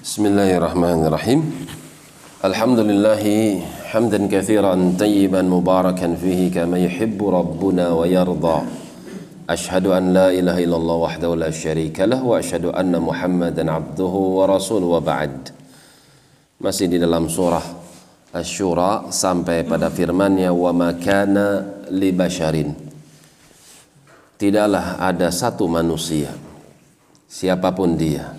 [0.00, 1.40] بسم الله الرحمن الرحيم
[2.40, 3.24] الحمد لله
[3.92, 8.58] حمدا كثيرا طيبا مباركا فيه كما يحب ربنا ويرضى
[9.50, 14.86] أشهد أن لا إله إلا الله وحده لا شريك له وأشهد أن محمدا عبده ورسوله
[14.88, 15.34] وبعد
[16.64, 17.64] masih di dalam surah
[18.32, 22.72] Asy-Syura sampai pada firman-Nya wa makana li basharin.
[24.40, 26.32] Tidaklah ada satu manusia
[27.28, 28.32] siapapun dia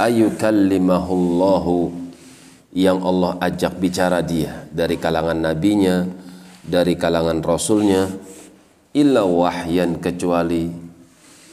[0.00, 2.00] ayukallimahullahu.
[2.70, 6.06] Yang Allah ajak bicara dia dari kalangan nabinya
[6.62, 8.06] dari kalangan rasulnya
[8.94, 10.70] illa wahyan kecuali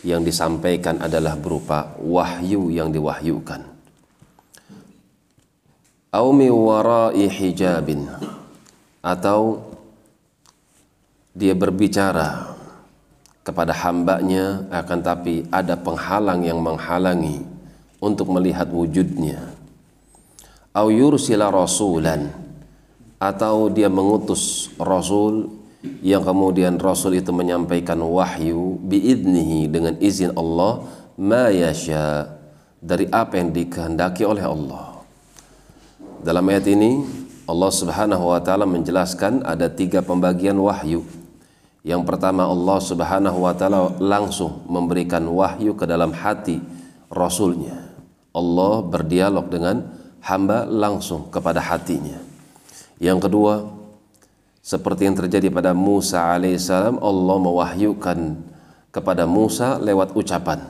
[0.05, 3.65] yang disampaikan adalah berupa wahyu yang diwahyukan.
[6.13, 8.05] Au warai hijabin.
[9.01, 9.73] Atau
[11.33, 12.53] dia berbicara
[13.41, 17.56] kepada hambanya akan tapi ada penghalang yang menghalangi
[18.01, 19.53] untuk melihat wujudnya
[20.73, 22.29] au yursila rasulan
[23.17, 25.49] atau dia mengutus rasul
[26.05, 30.85] yang kemudian rasul itu menyampaikan wahyu biidnihi dengan izin Allah
[31.17, 32.37] ma yasha
[32.77, 35.01] dari apa yang dikehendaki oleh Allah
[36.21, 37.05] dalam ayat ini
[37.47, 41.07] Allah Subhanahu wa taala menjelaskan ada tiga pembagian wahyu.
[41.79, 46.59] Yang pertama Allah Subhanahu wa taala langsung memberikan wahyu ke dalam hati
[47.07, 47.86] rasulnya.
[48.37, 49.81] Allah berdialog dengan
[50.21, 52.21] hamba langsung kepada hatinya.
[53.01, 53.65] Yang kedua,
[54.61, 58.19] seperti yang terjadi pada Musa alaihissalam, Allah mewahyukan
[58.93, 60.61] kepada Musa lewat ucapan.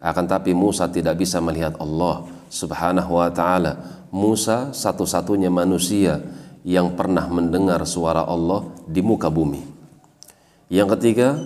[0.00, 6.20] Akan tapi Musa tidak bisa melihat Allah Subhanahu wa taala Musa satu-satunya manusia
[6.66, 9.62] yang pernah mendengar suara Allah di muka bumi.
[10.68, 11.38] Yang ketiga,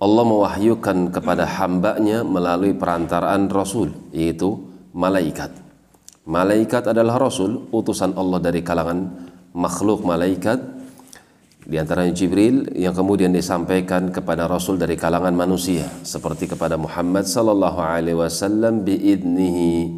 [0.00, 5.50] Allah mewahyukan kepada hambanya melalui perantaraan Rasul, yaitu malaikat.
[6.26, 10.60] Malaikat adalah Rasul, utusan Allah dari kalangan makhluk malaikat,
[11.66, 17.78] di antaranya Jibril yang kemudian disampaikan kepada Rasul dari kalangan manusia, seperti kepada Muhammad sallallahu
[17.78, 19.92] alaihi wasallam biidnihi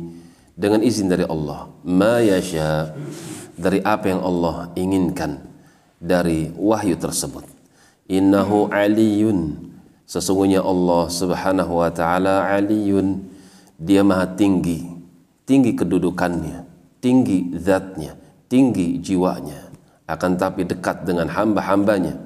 [0.52, 2.92] dengan izin dari Allah ma yasha
[3.56, 5.40] dari apa yang Allah inginkan
[5.96, 7.46] dari wahyu tersebut.
[8.10, 9.70] Innahu aliyun
[10.04, 13.31] sesungguhnya Allah subhanahu wa ta'ala aliyun
[13.82, 14.86] dia maha tinggi
[15.42, 16.62] tinggi kedudukannya
[17.02, 18.22] tinggi zatnya
[18.52, 19.72] tinggi jiwanya.
[20.04, 22.20] Akan tapi dekat dengan hamba-hambanya.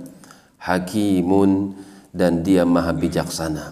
[0.59, 1.79] Hakimun
[2.11, 3.71] dan dia maha bijaksana.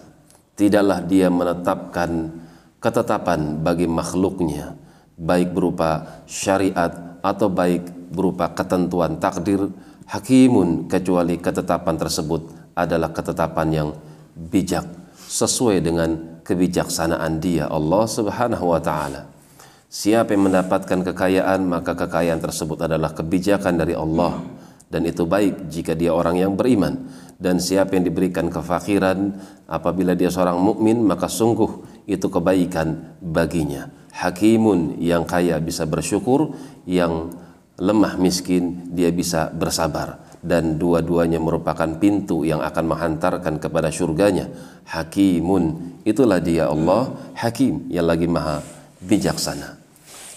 [0.55, 2.31] Tidaklah dia menetapkan
[2.79, 4.79] ketetapan bagi makhluknya
[5.19, 9.67] baik berupa syariat atau baik berupa ketentuan takdir.
[10.07, 13.89] Hakimun kecuali ketetapan tersebut adalah ketetapan yang
[14.37, 14.85] bijak
[15.17, 19.33] sesuai dengan kebijaksanaan dia Allah Subhanahu wa taala.
[19.89, 24.43] Siapa yang mendapatkan kekayaan maka kekayaan tersebut adalah kebijakan dari Allah
[24.91, 27.09] dan itu baik jika dia orang yang beriman
[27.41, 29.35] dan siapa yang diberikan kefakiran
[29.67, 33.91] apabila dia seorang mukmin maka sungguh itu kebaikan baginya.
[34.15, 36.55] Hakimun yang kaya bisa bersyukur,
[36.87, 37.35] yang
[37.79, 44.53] lemah miskin dia bisa bersabar dan dua-duanya merupakan pintu yang akan menghantarkan kepada surganya.
[44.85, 48.61] Hakimun itulah dia Allah, Hakim yang lagi maha
[49.01, 49.81] bijaksana.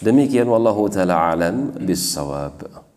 [0.00, 2.87] Demikian wallahu taala alam bisawab.